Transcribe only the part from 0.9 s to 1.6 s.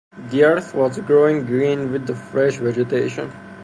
growing